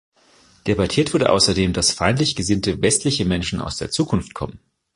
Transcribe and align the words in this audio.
Debattiert 0.65 1.13
wurde 1.13 1.29
außerdem, 1.31 1.73
dass 1.73 1.91
feindlich 1.91 2.35
gesinnte, 2.35 2.81
westliche 2.81 3.23
Menschen 3.23 3.61
aus 3.61 3.77
der 3.77 3.91
Zukunft 3.91 4.33
kommen. 4.33 4.59